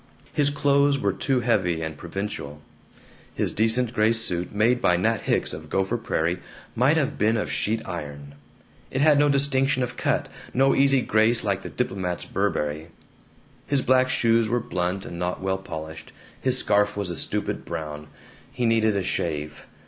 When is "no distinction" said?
9.19-9.83